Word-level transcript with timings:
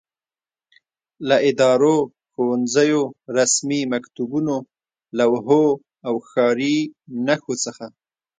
له 1.27 1.35
ادارو، 1.49 1.95
ښوونځیو، 2.31 3.01
رسمي 3.37 3.81
مکتوبونو، 3.93 4.55
لوحو 5.17 5.65
او 6.07 6.13
ښاري 6.29 6.77
نښو 7.25 7.53
څخه 7.63 7.85